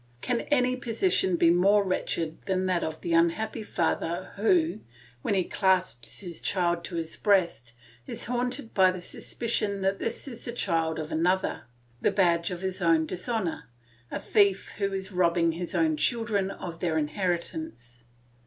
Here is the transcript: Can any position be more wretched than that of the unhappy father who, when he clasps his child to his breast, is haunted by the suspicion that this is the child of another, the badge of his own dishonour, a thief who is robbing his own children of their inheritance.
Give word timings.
Can 0.21 0.41
any 0.49 0.75
position 0.75 1.35
be 1.35 1.51
more 1.51 1.83
wretched 1.83 2.39
than 2.47 2.65
that 2.65 2.83
of 2.83 3.01
the 3.01 3.13
unhappy 3.13 3.61
father 3.61 4.31
who, 4.35 4.79
when 5.21 5.35
he 5.35 5.43
clasps 5.43 6.21
his 6.21 6.41
child 6.41 6.83
to 6.85 6.95
his 6.95 7.15
breast, 7.15 7.73
is 8.07 8.25
haunted 8.25 8.73
by 8.73 8.89
the 8.89 8.99
suspicion 9.03 9.81
that 9.81 9.99
this 9.99 10.27
is 10.27 10.43
the 10.43 10.53
child 10.53 10.97
of 10.97 11.11
another, 11.11 11.65
the 12.01 12.09
badge 12.09 12.49
of 12.49 12.63
his 12.63 12.81
own 12.81 13.05
dishonour, 13.05 13.65
a 14.09 14.19
thief 14.19 14.69
who 14.79 14.91
is 14.91 15.11
robbing 15.11 15.51
his 15.51 15.75
own 15.75 15.95
children 15.97 16.49
of 16.49 16.79
their 16.79 16.97
inheritance. 16.97 18.03